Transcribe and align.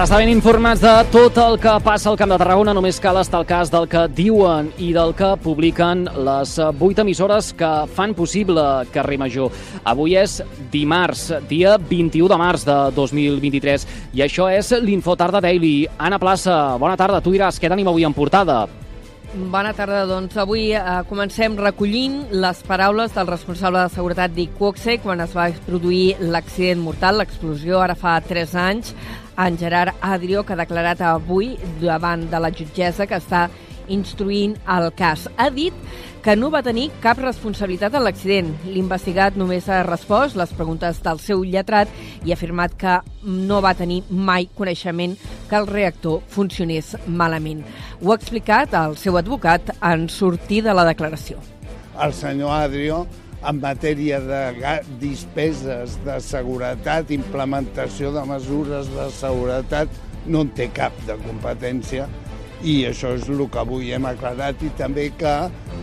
Per 0.00 0.06
estar 0.06 0.16
ben 0.16 0.30
informats 0.32 0.80
de 0.80 0.90
tot 1.12 1.36
el 1.42 1.58
que 1.60 1.74
passa 1.84 2.08
al 2.08 2.16
Camp 2.16 2.30
de 2.32 2.38
Tarragona 2.40 2.72
només 2.72 2.96
cal 3.04 3.18
estar 3.20 3.36
al 3.36 3.44
cas 3.44 3.68
del 3.68 3.84
que 3.84 4.06
diuen 4.16 4.70
i 4.80 4.94
del 4.96 5.12
que 5.12 5.28
publiquen 5.44 6.06
les 6.24 6.54
vuit 6.80 7.02
emissores 7.04 7.50
que 7.52 7.68
fan 7.98 8.16
possible 8.16 8.64
Carrer 8.94 9.20
Major. 9.20 9.52
Avui 9.84 10.16
és 10.16 10.40
dimarts, 10.72 11.26
dia 11.52 11.76
21 11.76 12.32
de 12.32 12.40
març 12.40 12.64
de 12.64 12.80
2023 12.96 13.88
i 14.16 14.24
això 14.24 14.48
és 14.48 14.72
l'Infotarda 14.80 15.44
Daily. 15.44 15.84
Anna 15.98 16.16
Plaça, 16.16 16.78
bona 16.80 16.96
tarda. 16.96 17.20
Tu 17.20 17.36
diràs 17.36 17.60
què 17.60 17.68
tenim 17.68 17.92
avui 17.92 18.08
en 18.08 18.16
portada. 18.16 18.62
Bona 19.30 19.70
tarda, 19.76 20.06
doncs 20.08 20.34
avui 20.42 20.72
eh, 20.74 20.82
comencem 21.06 21.54
recollint 21.60 22.22
les 22.32 22.64
paraules 22.66 23.12
del 23.14 23.28
responsable 23.28 23.84
de 23.84 23.92
seguretat 23.94 24.32
d'Iquoxe 24.34 24.96
quan 25.04 25.20
es 25.22 25.36
va 25.36 25.52
produir 25.68 26.16
l'accident 26.18 26.80
mortal, 26.82 27.20
l'explosió 27.20 27.78
ara 27.78 27.94
fa 27.94 28.16
3 28.26 28.56
anys, 28.58 28.96
en 29.46 29.58
Gerard 29.58 29.96
Adrio, 30.00 30.44
que 30.44 30.54
ha 30.54 30.60
declarat 30.60 31.00
avui 31.00 31.54
davant 31.80 32.28
de 32.30 32.40
la 32.40 32.52
jutgessa 32.52 33.06
que 33.08 33.18
està 33.20 33.48
instruint 33.90 34.54
el 34.70 34.90
cas. 34.96 35.26
Ha 35.36 35.50
dit 35.50 35.74
que 36.22 36.36
no 36.36 36.50
va 36.52 36.62
tenir 36.62 36.90
cap 37.00 37.18
responsabilitat 37.18 37.94
en 37.96 38.04
l'accident. 38.04 38.50
L'investigat 38.68 39.38
només 39.40 39.68
ha 39.68 39.82
respost 39.86 40.36
les 40.36 40.52
preguntes 40.56 41.00
del 41.04 41.20
seu 41.22 41.44
lletrat 41.44 41.90
i 42.24 42.30
ha 42.30 42.36
afirmat 42.36 42.76
que 42.78 42.98
no 43.24 43.60
va 43.64 43.74
tenir 43.74 44.02
mai 44.10 44.48
coneixement 44.56 45.16
que 45.48 45.56
el 45.58 45.66
reactor 45.70 46.20
funcionés 46.28 46.94
malament. 47.06 47.64
Ho 48.02 48.12
ha 48.12 48.20
explicat 48.20 48.76
el 48.78 48.98
seu 49.00 49.16
advocat 49.18 49.72
en 49.80 50.08
sortir 50.08 50.62
de 50.66 50.76
la 50.76 50.86
declaració. 50.88 51.40
El 52.00 52.14
senyor 52.14 52.52
Adrio 52.54 53.06
en 53.40 53.60
matèria 53.60 54.20
de 54.20 54.40
dispeses 55.00 55.96
de 56.04 56.18
seguretat, 56.20 57.12
implementació 57.14 58.12
de 58.12 58.24
mesures 58.28 58.90
de 58.92 59.08
seguretat, 59.16 59.92
no 60.26 60.44
en 60.44 60.50
té 60.56 60.68
cap 60.76 60.96
de 61.08 61.16
competència. 61.24 62.08
I 62.60 62.82
això 62.90 63.14
és 63.16 63.24
el 63.32 63.46
que 63.48 63.62
avui 63.62 63.94
hem 63.96 64.04
aclarat. 64.04 64.60
I 64.60 64.72
també 64.76 65.08
que 65.16 65.34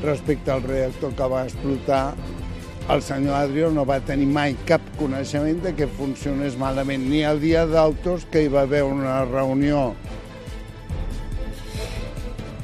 respecte 0.03 0.53
al 0.53 0.61
reactor 0.61 1.16
que 1.17 1.30
va 1.31 1.47
explotar 1.47 2.03
el 2.88 3.02
senyor 3.03 3.36
Adrió 3.36 3.69
no 3.73 3.83
va 3.83 3.97
tenir 3.99 4.30
mai 4.31 4.53
cap 4.67 4.83
coneixement 4.95 5.58
de 5.66 5.73
que 5.75 5.89
funcionés 5.97 6.55
malament. 6.55 7.03
Ni 7.09 7.19
el 7.27 7.42
dia 7.42 7.66
d'autos 7.67 8.23
que 8.31 8.45
hi 8.45 8.52
va 8.53 8.61
haver 8.64 8.86
una 8.88 9.25
reunió 9.25 9.89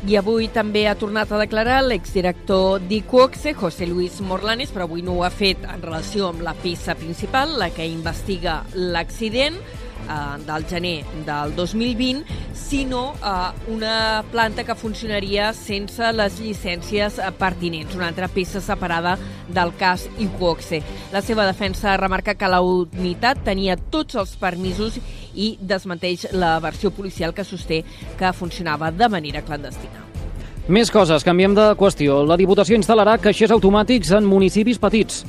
i 0.03 0.17
avui 0.19 0.49
també 0.51 0.81
ha 0.89 0.97
tornat 0.99 1.31
a 1.31 1.37
declarar 1.39 1.77
l'exdirector 1.85 2.81
d'ICOXE, 2.89 3.53
José 3.55 3.87
Luis 3.87 4.19
Morlanes, 4.19 4.73
però 4.73 4.83
avui 4.83 5.01
no 5.05 5.15
ho 5.15 5.23
ha 5.23 5.31
fet 5.31 5.63
en 5.63 5.79
relació 5.81 6.27
amb 6.27 6.43
la 6.43 6.55
peça 6.59 6.97
principal, 6.99 7.55
la 7.59 7.69
que 7.71 7.87
investiga 7.87 8.57
l'accident 8.75 9.55
eh, 9.55 10.17
del 10.43 10.67
gener 10.67 11.05
del 11.23 11.55
2020, 11.55 12.25
sinó 12.51 13.13
eh, 13.15 13.71
una 13.71 14.25
planta 14.29 14.65
que 14.67 14.75
funcionaria 14.75 15.53
sense 15.55 16.11
les 16.11 16.39
llicències 16.43 17.21
eh, 17.23 17.31
pertinents, 17.39 17.95
una 17.95 18.11
altra 18.11 18.27
peça 18.27 18.59
separada 18.59 19.15
del 19.47 19.71
cas 19.79 20.09
Iquoxe. 20.19 20.83
La 21.15 21.23
seva 21.23 21.47
defensa 21.47 21.95
remarca 21.95 22.35
que 22.35 22.51
la 22.51 22.59
unitat 22.59 23.45
tenia 23.47 23.79
tots 23.79 24.19
els 24.19 24.35
permisos 24.35 24.99
desmenteix 25.59 26.27
la 26.33 26.55
versió 26.63 26.91
policial 26.91 27.33
que 27.33 27.43
sosté 27.43 27.83
que 28.19 28.33
funcionava 28.33 28.91
de 28.91 29.09
manera 29.09 29.43
clandestina. 29.45 30.05
Més 30.67 30.91
coses, 30.91 31.25
canviem 31.27 31.55
de 31.55 31.73
qüestió. 31.75 32.21
La 32.23 32.39
Diputació 32.39 32.77
instal·larà 32.79 33.17
caixers 33.19 33.51
automàtics 33.51 34.13
en 34.15 34.27
municipis 34.29 34.79
petits 34.79 35.23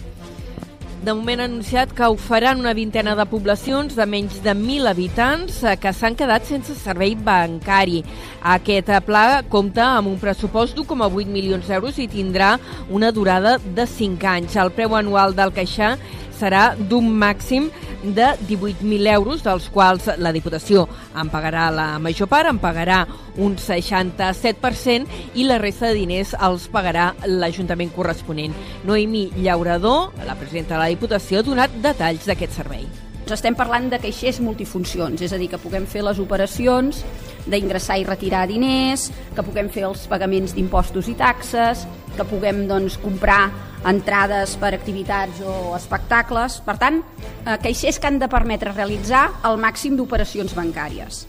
de 1.05 1.13
moment 1.13 1.43
ha 1.43 1.45
anunciat 1.45 1.91
que 1.93 2.07
ho 2.09 2.17
faran 2.17 2.63
una 2.63 2.73
vintena 2.73 3.13
de 3.19 3.27
poblacions 3.29 3.93
de 3.97 4.07
menys 4.09 4.39
de 4.45 4.55
1.000 4.57 4.89
habitants 4.89 5.59
eh, 5.63 5.75
que 5.77 5.93
s'han 5.93 6.17
quedat 6.17 6.47
sense 6.49 6.73
servei 6.81 7.13
bancari. 7.15 8.01
Aquest 8.55 8.89
pla 9.05 9.43
compta 9.53 9.91
amb 9.99 10.09
un 10.15 10.17
pressupost 10.23 10.79
d'1,8 10.79 11.29
milions 11.29 11.69
d'euros 11.69 12.01
i 12.01 12.09
tindrà 12.09 12.55
una 12.89 13.13
durada 13.13 13.59
de 13.59 13.85
5 13.85 14.31
anys. 14.33 14.57
El 14.57 14.73
preu 14.73 14.97
anual 14.97 15.37
del 15.37 15.53
caixar 15.53 15.99
serà 16.39 16.71
d'un 16.79 17.13
màxim 17.13 17.69
de 18.13 18.27
18.000 18.49 19.09
euros, 19.15 19.43
dels 19.45 19.71
quals 19.73 20.11
la 20.21 20.33
Diputació 20.35 20.85
en 21.17 21.31
pagarà 21.33 21.71
la 21.73 21.87
major 22.03 22.29
part, 22.29 22.51
en 22.51 22.61
pagarà 22.61 23.05
un 23.41 23.57
67% 23.57 25.39
i 25.41 25.47
la 25.49 25.59
resta 25.63 25.89
de 25.89 25.97
diners 25.97 26.35
els 26.37 26.69
pagarà 26.73 27.13
l'Ajuntament 27.25 27.95
corresponent. 27.95 28.53
Noemi 28.85 29.31
Llaurador, 29.39 30.13
la 30.27 30.37
presidenta 30.37 30.77
de 30.77 30.83
la 30.83 30.93
Diputació, 30.93 31.41
ha 31.41 31.49
donat 31.49 31.81
detalls 31.83 32.29
d'aquest 32.29 32.61
servei. 32.61 32.87
Estem 33.25 33.55
parlant 33.57 33.87
de 33.89 33.97
caixers 33.97 34.37
multifuncions, 34.45 35.23
és 35.25 35.33
a 35.33 35.39
dir, 35.41 35.49
que 35.49 35.61
puguem 35.63 35.87
fer 35.89 36.03
les 36.05 36.19
operacions 36.21 37.01
d'ingressar 37.49 37.97
i 38.01 38.05
retirar 38.05 38.45
diners, 38.49 39.09
que 39.37 39.45
puguem 39.45 39.71
fer 39.73 39.87
els 39.89 40.05
pagaments 40.11 40.53
d'impostos 40.57 41.09
i 41.09 41.17
taxes, 41.17 41.87
que 42.17 42.27
puguem 42.29 42.67
doncs, 42.69 42.99
comprar 43.01 43.49
entrades 43.85 44.57
per 44.61 44.73
activitats 44.75 45.41
o 45.45 45.75
espectacles. 45.77 46.61
Per 46.65 46.77
tant, 46.81 47.01
eh, 47.45 47.59
caixers 47.63 47.99
que 47.99 48.07
han 48.09 48.19
de 48.19 48.29
permetre 48.29 48.73
realitzar 48.73 49.31
el 49.45 49.59
màxim 49.59 49.97
d'operacions 49.97 50.55
bancàries. 50.55 51.27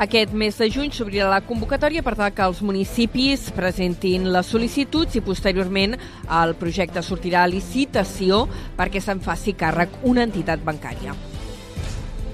Aquest 0.00 0.30
mes 0.32 0.56
de 0.56 0.70
juny 0.72 0.94
s'obrirà 0.96 1.26
la 1.28 1.42
convocatòria 1.44 2.00
per 2.00 2.14
tal 2.16 2.30
que 2.32 2.44
els 2.48 2.62
municipis 2.64 3.50
presentin 3.52 4.30
les 4.32 4.48
sol·licituds 4.48 5.18
i 5.18 5.20
posteriorment 5.20 5.98
el 6.38 6.54
projecte 6.56 7.02
sortirà 7.04 7.42
a 7.44 7.50
licitació 7.52 8.46
perquè 8.78 9.02
se'n 9.04 9.20
faci 9.20 9.52
càrrec 9.52 10.00
una 10.08 10.24
entitat 10.24 10.64
bancària. 10.64 11.12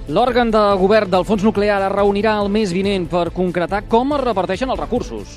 L'òrgan 0.07 0.47
de 0.55 0.61
govern 0.79 1.11
del 1.11 1.25
Fons 1.27 1.43
Nuclear 1.43 1.81
es 1.83 1.91
reunirà 1.91 2.37
el 2.39 2.47
mes 2.47 2.71
vinent 2.71 3.09
per 3.11 3.25
concretar 3.35 3.81
com 3.91 4.15
es 4.15 4.23
reparteixen 4.23 4.71
els 4.71 4.79
recursos. 4.79 5.35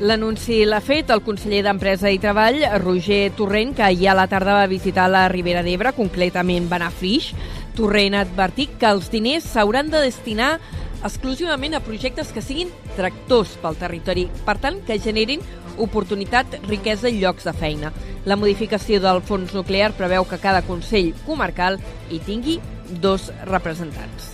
L'anunci 0.00 0.64
l'ha 0.64 0.80
fet 0.80 1.10
el 1.12 1.20
conseller 1.22 1.60
d'Empresa 1.62 2.10
i 2.10 2.18
Treball, 2.18 2.62
Roger 2.82 3.30
Torrent, 3.36 3.74
que 3.76 3.84
ahir 3.84 4.08
a 4.10 4.16
la 4.16 4.26
tarda 4.26 4.56
va 4.56 4.70
visitar 4.70 5.08
la 5.10 5.28
Ribera 5.28 5.62
d'Ebre, 5.62 5.92
concretament 5.92 6.68
Benaflix. 6.70 7.32
Torrent 7.76 8.16
ha 8.16 8.24
advertit 8.26 8.72
que 8.80 8.88
els 8.88 9.10
diners 9.12 9.46
s'hauran 9.52 9.92
de 9.92 10.00
destinar 10.02 10.56
exclusivament 11.04 11.74
a 11.74 11.82
projectes 11.84 12.32
que 12.32 12.42
siguin 12.42 12.70
tractors 12.96 13.56
pel 13.62 13.78
territori, 13.78 14.28
per 14.46 14.56
tant, 14.62 14.80
que 14.86 15.00
generin 15.02 15.42
oportunitat, 15.82 16.58
riquesa 16.68 17.10
i 17.10 17.18
llocs 17.20 17.46
de 17.48 17.54
feina. 17.56 17.92
La 18.24 18.36
modificació 18.36 19.00
del 19.02 19.22
fons 19.26 19.54
nuclear 19.56 19.92
preveu 19.98 20.26
que 20.28 20.40
cada 20.42 20.62
Consell 20.66 21.12
Comarcal 21.26 21.80
hi 22.10 22.20
tingui 22.26 22.60
dos 23.02 23.30
representants. 23.48 24.32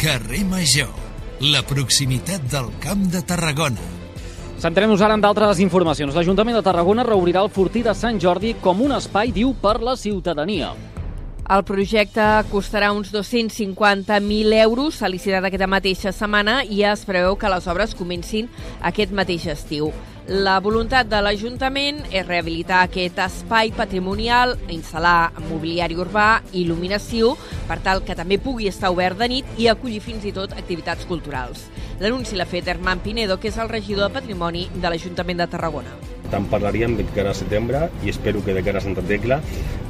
Carrer 0.00 0.44
Major, 0.48 0.92
la 1.40 1.64
proximitat 1.66 2.48
del 2.52 2.72
Camp 2.80 3.06
de 3.12 3.22
Tarragona. 3.26 3.95
Centrem-nos 4.56 5.02
ara 5.04 5.12
en 5.18 5.20
d'altres 5.20 5.58
informacions. 5.60 6.14
L'Ajuntament 6.16 6.56
de 6.56 6.62
Tarragona 6.64 7.04
reobrirà 7.04 7.42
el 7.44 7.50
Fortí 7.52 7.82
de 7.84 7.92
Sant 7.92 8.16
Jordi 8.16 8.54
com 8.64 8.80
un 8.80 8.94
espai, 8.96 9.28
diu, 9.28 9.50
per 9.60 9.82
la 9.84 9.98
ciutadania. 10.00 10.70
El 11.52 11.62
projecte 11.62 12.24
costarà 12.50 12.88
uns 12.96 13.12
250.000 13.12 14.56
euros, 14.64 14.96
s'ha 14.96 15.12
licitat 15.12 15.44
aquesta 15.44 15.68
mateixa 15.68 16.10
setmana 16.10 16.62
i 16.64 16.80
es 16.88 17.04
preveu 17.04 17.36
que 17.36 17.52
les 17.52 17.68
obres 17.68 17.92
comencin 17.94 18.48
aquest 18.80 19.12
mateix 19.12 19.44
estiu. 19.52 19.92
La 20.26 20.56
voluntat 20.58 21.06
de 21.06 21.20
l'Ajuntament 21.22 22.00
és 22.10 22.24
rehabilitar 22.26 22.80
aquest 22.82 23.20
espai 23.22 23.70
patrimonial, 23.76 24.56
instal·lar 24.74 25.30
mobiliari 25.46 25.94
urbà, 26.02 26.40
il·luminació, 26.50 27.36
per 27.68 27.78
tal 27.84 28.02
que 28.02 28.18
també 28.18 28.40
pugui 28.42 28.66
estar 28.66 28.90
obert 28.90 29.22
de 29.22 29.30
nit 29.30 29.62
i 29.62 29.70
acollir 29.70 30.02
fins 30.02 30.26
i 30.26 30.34
tot 30.34 30.58
activitats 30.58 31.06
culturals. 31.06 31.68
L'anunci 32.02 32.34
l'ha 32.34 32.50
fet 32.50 32.66
Herman 32.66 33.06
Pinedo, 33.06 33.38
que 33.38 33.54
és 33.54 33.62
el 33.62 33.70
regidor 33.70 34.08
de 34.08 34.18
Patrimoni 34.18 34.66
de 34.74 34.90
l'Ajuntament 34.90 35.46
de 35.46 35.50
Tarragona. 35.54 35.94
Te'n 36.32 36.48
parlaríem 36.52 36.96
de 36.98 37.06
cara 37.14 37.32
a 37.32 37.38
setembre 37.38 37.86
i 38.04 38.12
espero 38.12 38.42
que 38.44 38.54
de 38.56 38.64
cara 38.66 38.82
a 38.82 38.84
Santa 38.84 39.04
Tecla 39.06 39.40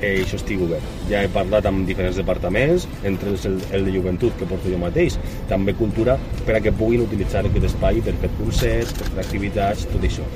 eh, 0.01 0.23
això 0.23 0.41
estigui 0.41 0.67
obert. 0.69 0.91
Ja 1.11 1.23
he 1.25 1.31
parlat 1.33 1.69
amb 1.69 1.87
diferents 1.89 2.19
departaments, 2.21 2.89
entre 3.05 3.33
ells 3.33 3.47
el, 3.49 3.61
el 3.77 3.89
de 3.89 3.97
joventut 3.97 4.37
que 4.41 4.49
porto 4.49 4.73
jo 4.73 4.81
mateix, 4.83 5.17
també 5.51 5.77
cultura, 5.79 6.19
per 6.45 6.59
a 6.59 6.65
que 6.65 6.75
puguin 6.75 7.07
utilitzar 7.07 7.47
aquest 7.47 7.71
espai 7.73 8.03
per 8.05 8.17
fer 8.21 8.33
concerts, 8.41 8.95
per 8.99 9.09
fer 9.15 9.25
activitats, 9.25 9.89
tot 9.95 10.05
això. 10.11 10.29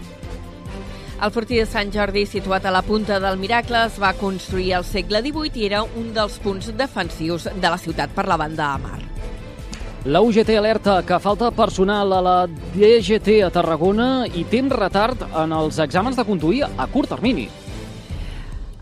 El 1.21 1.33
fortí 1.35 1.59
de 1.61 1.67
Sant 1.69 1.91
Jordi, 1.93 2.25
situat 2.25 2.65
a 2.65 2.73
la 2.73 2.81
punta 2.81 3.19
del 3.21 3.37
Miracle, 3.37 3.85
es 3.91 4.01
va 4.01 4.15
construir 4.17 4.73
al 4.79 4.89
segle 4.89 5.21
XVIII 5.21 5.61
i 5.61 5.69
era 5.69 5.85
un 5.85 6.15
dels 6.17 6.41
punts 6.41 6.73
defensius 6.81 7.51
de 7.53 7.69
la 7.69 7.77
ciutat 7.77 8.17
per 8.17 8.25
la 8.31 8.41
banda 8.41 8.73
de 8.73 8.89
mar. 8.89 9.10
La 10.07 10.23
UGT 10.23 10.55
alerta 10.57 11.03
que 11.05 11.19
falta 11.21 11.51
personal 11.51 12.15
a 12.17 12.21
la 12.25 12.37
DGT 12.49 13.43
a 13.45 13.51
Tarragona 13.53 14.25
i 14.33 14.47
temps 14.49 14.73
retard 14.73 15.27
en 15.29 15.53
els 15.53 15.77
exàmens 15.85 16.17
de 16.17 16.25
conduir 16.25 16.63
a 16.65 16.87
curt 16.89 17.13
termini. 17.13 17.51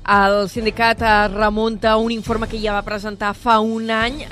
El 0.08 0.46
sindicat 0.48 1.02
remunta 1.34 1.96
un 2.00 2.12
informe 2.14 2.46
que 2.48 2.60
ja 2.62 2.72
va 2.72 2.84
presentar 2.86 3.34
fa 3.36 3.58
un 3.60 3.90
any 3.92 4.22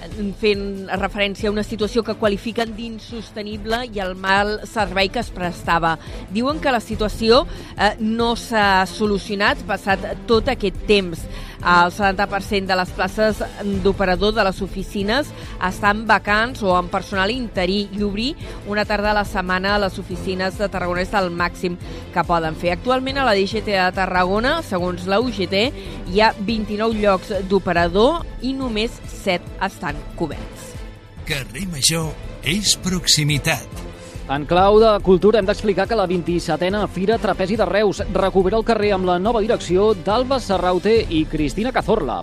fent 0.40 0.86
referència 0.96 1.50
a 1.50 1.52
una 1.52 1.66
situació 1.66 2.00
que 2.06 2.14
qualifiquen 2.16 2.72
d'insostenible 2.78 3.82
i 3.90 4.00
el 4.00 4.14
mal 4.16 4.54
servei 4.64 5.10
que 5.12 5.20
es 5.20 5.28
prestava. 5.34 5.98
Diuen 6.32 6.62
que 6.64 6.72
la 6.72 6.80
situació 6.80 7.42
eh, 7.76 7.90
no 7.98 8.30
s'ha 8.40 8.86
solucionat 8.88 9.66
passat 9.68 10.06
tot 10.30 10.48
aquest 10.54 10.80
temps. 10.88 11.26
El 11.60 11.90
70% 11.94 12.66
de 12.68 12.76
les 12.76 12.90
places 12.94 13.40
d'operador 13.84 14.34
de 14.36 14.44
les 14.46 14.60
oficines 14.62 15.30
estan 15.68 16.04
vacants 16.06 16.62
o 16.62 16.74
amb 16.76 16.92
personal 16.92 17.32
interí 17.32 17.86
i 17.96 18.02
obrir 18.04 18.34
una 18.66 18.84
tarda 18.84 19.10
a 19.12 19.18
la 19.20 19.24
setmana 19.24 19.74
a 19.74 19.80
les 19.86 19.98
oficines 19.98 20.58
de 20.58 20.68
Tarragona 20.68 21.02
és 21.06 21.14
el 21.16 21.30
màxim 21.30 21.78
que 22.14 22.26
poden 22.26 22.58
fer. 22.58 22.74
Actualment 22.76 23.18
a 23.18 23.26
la 23.28 23.34
DGT 23.36 23.72
de 23.72 23.88
Tarragona, 23.96 24.60
segons 24.66 25.08
la 25.10 25.20
UGT, 25.24 25.56
hi 26.12 26.20
ha 26.22 26.32
29 26.38 27.00
llocs 27.00 27.32
d'operador 27.50 28.22
i 28.42 28.52
només 28.56 29.00
7 29.22 29.58
estan 29.66 29.98
coberts. 30.20 30.72
Carrer 31.26 31.66
Major 31.72 32.12
és 32.46 32.76
proximitat. 32.84 33.85
En 34.26 34.42
clau 34.42 34.80
de 34.82 34.88
cultura 35.06 35.38
hem 35.38 35.46
d'explicar 35.46 35.84
que 35.86 35.94
la 35.94 36.08
27a 36.10 36.80
Fira 36.90 37.14
Trapezi 37.22 37.54
de 37.54 37.66
Reus 37.68 38.00
recupera 38.10 38.58
el 38.58 38.64
carrer 38.66 38.90
amb 38.96 39.06
la 39.06 39.20
nova 39.22 39.38
direcció 39.38 39.92
d'Alba 39.94 40.40
Serraute 40.42 40.96
i 41.14 41.20
Cristina 41.30 41.70
Cazorla. 41.70 42.16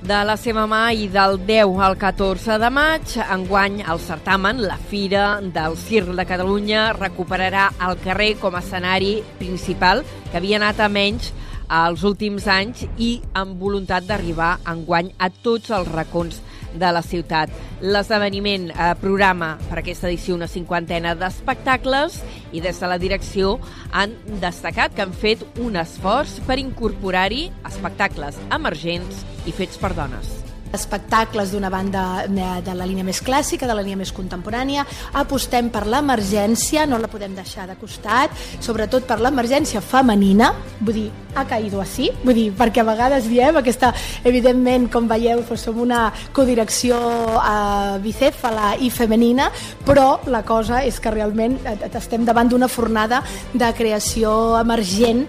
De 0.00 0.22
la 0.24 0.38
seva 0.40 0.64
mà 0.64 0.86
i 0.96 1.10
del 1.12 1.36
10 1.44 1.76
al 1.84 1.98
14 2.00 2.56
de 2.62 2.70
maig, 2.72 3.12
enguany 3.20 3.82
el 3.84 4.00
certamen, 4.00 4.62
la 4.64 4.78
Fira 4.80 5.26
del 5.44 5.76
Circ 5.76 6.14
de 6.16 6.24
Catalunya, 6.24 6.94
recuperarà 6.96 7.68
el 7.84 8.00
carrer 8.00 8.32
com 8.40 8.56
a 8.56 8.64
escenari 8.64 9.18
principal, 9.36 10.00
que 10.30 10.40
havia 10.40 10.56
anat 10.62 10.80
a 10.80 10.88
menys 10.88 11.34
els 11.68 12.08
últims 12.08 12.48
anys 12.48 12.86
i 12.96 13.18
amb 13.36 13.60
voluntat 13.60 14.08
d'arribar 14.08 14.56
enguany 14.72 15.12
a 15.20 15.28
tots 15.28 15.76
els 15.76 15.92
racons 15.92 16.40
de 16.74 16.90
la 16.92 17.02
ciutat. 17.02 17.52
L'esdeveniment 17.80 18.68
eh, 18.70 18.90
programa 19.00 19.54
per 19.68 19.80
aquesta 19.80 20.08
edició 20.10 20.36
una 20.36 20.50
cinquantena 20.50 21.14
d'espectacles 21.18 22.20
i 22.52 22.62
des 22.64 22.80
de 22.80 22.90
la 22.90 22.98
direcció 23.02 23.56
han 23.92 24.14
destacat 24.42 24.94
que 24.94 25.06
han 25.06 25.16
fet 25.16 25.46
un 25.60 25.80
esforç 25.80 26.38
per 26.46 26.60
incorporar-hi 26.62 27.48
espectacles 27.70 28.38
emergents 28.50 29.24
i 29.46 29.56
fets 29.56 29.80
per 29.80 29.94
dones 29.96 30.39
espectacles 30.72 31.52
d'una 31.52 31.70
banda 31.70 32.26
de 32.28 32.74
la 32.74 32.86
línia 32.86 33.04
més 33.06 33.20
clàssica, 33.24 33.66
de 33.66 33.74
la 33.74 33.82
línia 33.82 33.98
més 34.00 34.12
contemporània, 34.14 34.84
apostem 35.20 35.70
per 35.72 35.86
l'emergència, 35.86 36.86
no 36.86 36.98
la 36.98 37.10
podem 37.10 37.34
deixar 37.36 37.66
de 37.68 37.76
costat, 37.80 38.34
sobretot 38.62 39.06
per 39.08 39.20
l'emergència 39.20 39.82
femenina, 39.82 40.52
vull 40.80 40.96
dir, 40.96 41.08
ha 41.34 41.44
caído 41.46 41.80
així, 41.82 42.08
vull 42.24 42.34
dir, 42.34 42.48
perquè 42.58 42.82
a 42.82 42.88
vegades 42.88 43.28
diem 43.30 43.60
aquesta, 43.60 43.92
evidentment, 44.26 44.88
com 44.92 45.08
veieu, 45.10 45.44
doncs 45.46 45.66
som 45.66 45.78
una 45.82 46.08
codirecció 46.36 46.98
eh, 47.36 47.98
bicèfala 48.02 48.74
i 48.80 48.90
femenina, 48.90 49.50
però 49.86 50.20
la 50.30 50.42
cosa 50.46 50.84
és 50.86 50.98
que 51.00 51.12
realment 51.14 51.58
eh, 51.64 51.76
estem 51.90 52.26
davant 52.26 52.50
d'una 52.50 52.70
fornada 52.70 53.22
de 53.52 53.70
creació 53.76 54.56
emergent 54.60 55.26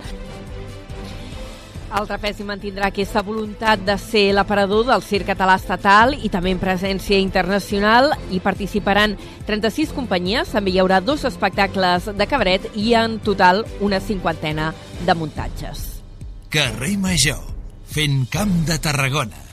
el 2.00 2.08
trapezi 2.08 2.46
mantindrà 2.48 2.88
aquesta 2.90 3.24
voluntat 3.26 3.82
de 3.86 3.98
ser 4.00 4.32
l'aparador 4.36 4.86
del 4.88 5.04
circ 5.04 5.28
català 5.32 5.58
estatal 5.60 6.16
i 6.16 6.30
també 6.32 6.54
en 6.56 6.62
presència 6.62 7.20
internacional. 7.20 8.12
i 8.32 8.40
participaran 8.40 9.18
36 9.48 9.92
companyies, 9.92 10.52
també 10.52 10.72
hi 10.72 10.80
haurà 10.80 11.02
dos 11.02 11.26
espectacles 11.26 12.10
de 12.16 12.28
cabaret 12.28 12.68
i 12.76 12.94
en 12.94 13.20
total 13.20 13.66
una 13.82 14.00
cinquantena 14.00 14.74
de 15.06 15.14
muntatges. 15.14 16.02
Carrer 16.50 16.98
Major, 16.98 17.40
fent 17.86 18.28
camp 18.32 18.66
de 18.68 18.78
Tarragona. 18.80 19.52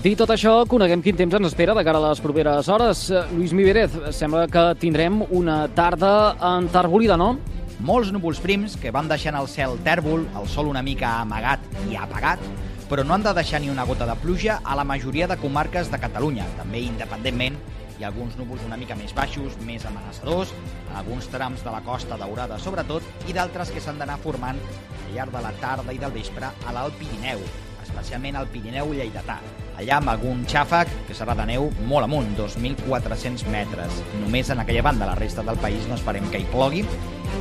Dit 0.00 0.16
tot 0.16 0.30
això, 0.32 0.64
coneguem 0.68 1.02
quin 1.02 1.16
temps 1.16 1.34
ens 1.36 1.50
espera 1.50 1.74
de 1.76 1.84
cara 1.84 1.98
a 1.98 2.10
les 2.10 2.20
properes 2.20 2.68
hores. 2.68 3.10
Lluís 3.32 3.52
Mivérez, 3.52 3.96
sembla 4.16 4.46
que 4.48 4.74
tindrem 4.80 5.22
una 5.30 5.66
tarda 5.68 6.36
enterbolida, 6.56 7.16
no? 7.16 7.38
Molts 7.80 8.10
núvols 8.12 8.40
prims 8.44 8.76
que 8.76 8.92
van 8.92 9.08
deixant 9.08 9.36
el 9.38 9.48
cel 9.48 9.78
tèrbol, 9.84 10.26
el 10.36 10.48
sol 10.52 10.68
una 10.68 10.82
mica 10.84 11.14
amagat 11.22 11.62
i 11.88 11.96
apagat, 11.96 12.42
però 12.90 13.04
no 13.06 13.14
han 13.14 13.24
de 13.24 13.32
deixar 13.36 13.60
ni 13.62 13.70
una 13.72 13.86
gota 13.88 14.06
de 14.08 14.16
pluja 14.20 14.58
a 14.64 14.76
la 14.76 14.84
majoria 14.84 15.28
de 15.30 15.38
comarques 15.40 15.90
de 15.90 16.00
Catalunya. 16.02 16.44
També, 16.58 16.82
independentment, 16.84 17.56
hi 17.96 18.04
ha 18.04 18.10
alguns 18.10 18.36
núvols 18.36 18.66
una 18.66 18.76
mica 18.80 18.96
més 18.98 19.14
baixos, 19.16 19.56
més 19.64 19.86
amenaçadors, 19.88 20.52
en 20.90 20.98
alguns 21.00 21.28
trams 21.32 21.64
de 21.64 21.72
la 21.72 21.80
costa 21.86 22.20
daurada 22.20 22.58
sobretot, 22.58 23.06
i 23.28 23.36
d'altres 23.36 23.72
que 23.72 23.80
s'han 23.80 24.00
d'anar 24.00 24.18
formant 24.20 24.60
al 24.60 25.14
llarg 25.16 25.32
de 25.36 25.44
la 25.44 25.52
tarda 25.60 25.96
i 25.96 26.00
del 26.00 26.12
vespre 26.16 26.48
a 26.52 26.76
l'Alt 26.76 26.96
Pirineu, 27.00 27.40
especialment 27.84 28.36
al 28.36 28.48
Pirineu 28.52 28.92
lleidatà. 28.96 29.38
Allà 29.80 29.96
amb 29.96 30.12
algun 30.12 30.42
xàfec 30.48 30.90
que 31.08 31.16
serà 31.16 31.32
de 31.38 31.46
neu 31.48 31.70
molt 31.88 32.04
amunt, 32.04 32.34
2.400 32.36 33.46
metres. 33.52 34.02
Només 34.20 34.50
en 34.52 34.60
aquella 34.60 34.84
banda, 34.84 35.08
la 35.08 35.16
resta 35.16 35.44
del 35.46 35.60
país 35.62 35.88
no 35.88 35.96
esperem 35.96 36.28
que 36.32 36.42
hi 36.42 36.48
plogui, 36.52 36.84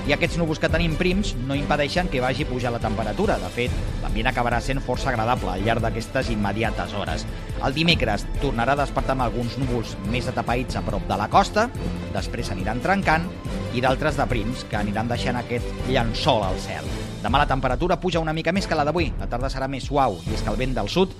i 0.07 0.13
aquests 0.15 0.39
núvols 0.39 0.59
que 0.61 0.69
tenim 0.71 0.95
prims 0.97 1.35
no 1.47 1.57
impedeixen 1.57 2.09
que 2.09 2.21
vagi 2.23 2.47
pujar 2.49 2.71
la 2.73 2.81
temperatura. 2.81 3.37
De 3.41 3.49
fet, 3.53 3.73
l'ambient 4.03 4.31
acabarà 4.31 4.61
sent 4.63 4.81
força 4.85 5.11
agradable 5.11 5.51
al 5.53 5.65
llarg 5.65 5.83
d'aquestes 5.83 6.31
immediates 6.33 6.95
hores. 6.97 7.25
El 7.65 7.75
dimecres 7.75 8.25
tornarà 8.41 8.73
a 8.77 8.81
despertar 8.81 9.17
amb 9.17 9.27
alguns 9.27 9.57
núvols 9.61 9.95
més 10.09 10.29
atapeïts 10.31 10.79
a 10.79 10.83
prop 10.85 11.05
de 11.09 11.17
la 11.19 11.29
costa, 11.29 11.67
després 12.15 12.51
aniran 12.55 12.81
trencant, 12.81 13.27
i 13.75 13.83
d'altres 13.85 14.17
de 14.17 14.25
prims, 14.29 14.63
que 14.69 14.79
aniran 14.79 15.09
deixant 15.11 15.37
aquest 15.37 15.89
llençol 15.89 16.45
al 16.45 16.57
cel. 16.63 16.87
Demà 17.21 17.43
la 17.43 17.49
temperatura 17.49 17.99
puja 17.99 18.21
una 18.23 18.33
mica 18.33 18.53
més 18.55 18.65
que 18.65 18.77
la 18.77 18.87
d'avui. 18.87 19.11
La 19.19 19.27
tarda 19.29 19.51
serà 19.51 19.67
més 19.67 19.85
suau, 19.85 20.17
i 20.25 20.33
és 20.33 20.41
que 20.41 20.49
el 20.49 20.57
vent 20.59 20.73
del 20.77 20.89
sud 20.89 21.13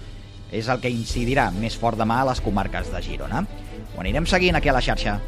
és 0.52 0.70
el 0.72 0.80
que 0.82 0.90
incidirà 0.90 1.50
més 1.54 1.76
fort 1.78 2.00
demà 2.00 2.24
a 2.24 2.30
les 2.32 2.42
comarques 2.42 2.90
de 2.94 3.02
Girona. 3.06 3.44
Ho 3.96 4.02
anirem 4.02 4.26
seguint 4.26 4.58
aquí 4.58 4.72
a 4.72 4.74
la 4.74 4.82
xarxa. 4.82 5.20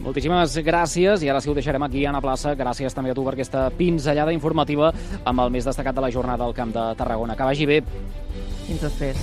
Moltíssimes 0.00 0.54
gràcies 0.64 1.20
i 1.20 1.28
ara 1.28 1.42
sí 1.44 1.50
ho 1.50 1.54
deixarem 1.54 1.82
aquí 1.84 2.06
a 2.08 2.14
la 2.14 2.22
plaça. 2.24 2.54
Gràcies 2.56 2.96
també 2.96 3.12
a 3.12 3.16
tu 3.16 3.24
per 3.26 3.34
aquesta 3.34 3.66
pinzellada 3.76 4.32
informativa 4.32 4.88
amb 5.24 5.44
el 5.44 5.52
més 5.52 5.68
destacat 5.68 5.94
de 5.94 6.04
la 6.06 6.10
jornada 6.10 6.46
al 6.46 6.56
Camp 6.56 6.72
de 6.72 6.86
Tarragona. 6.96 7.36
Que 7.36 7.48
vagi 7.50 7.68
bé. 7.68 7.82
Fins 8.66 8.80
després. 8.80 9.20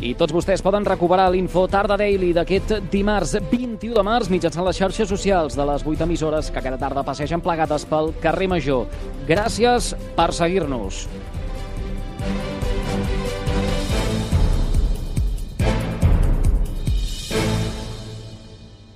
I 0.00 0.14
tots 0.16 0.32
vostès 0.32 0.62
poden 0.64 0.86
recuperar 0.88 1.26
l'Info 1.28 1.66
Tarda 1.68 1.98
Daily 2.00 2.30
d'aquest 2.32 2.72
dimarts 2.88 3.34
21 3.50 3.92
de 3.98 4.04
març 4.06 4.30
mitjançant 4.32 4.64
les 4.64 4.78
xarxes 4.80 5.10
socials 5.12 5.58
de 5.58 5.66
les 5.68 5.84
8 5.84 6.06
emissores 6.06 6.48
que 6.48 6.62
cada 6.64 6.80
tarda 6.80 7.04
passegen 7.04 7.44
plegades 7.44 7.84
pel 7.84 8.14
carrer 8.22 8.48
Major. 8.48 8.88
Gràcies 9.28 9.92
per 10.16 10.30
seguir-nos. 10.32 11.04